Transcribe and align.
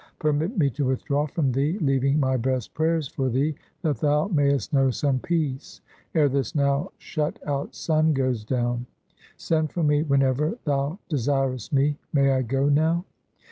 Permit 0.17 0.57
me 0.57 0.71
to 0.71 0.85
withdraw 0.87 1.27
from 1.27 1.51
thee, 1.51 1.77
leaving 1.77 2.19
my 2.19 2.35
best 2.35 2.73
prayers 2.73 3.07
for 3.07 3.29
thee, 3.29 3.53
that 3.83 3.99
thou 3.99 4.27
mayst 4.29 4.73
know 4.73 4.89
some 4.89 5.19
peace, 5.19 5.81
ere 6.15 6.27
this 6.27 6.55
now 6.55 6.91
shut 6.97 7.37
out 7.45 7.75
sun 7.75 8.11
goes 8.11 8.43
down. 8.43 8.87
Send 9.37 9.71
for 9.71 9.83
me 9.83 10.01
whenever 10.01 10.57
thou 10.63 10.97
desirest 11.07 11.71
me. 11.71 11.99
May 12.11 12.31
I 12.31 12.41
go 12.41 12.67
now?" 12.67 13.05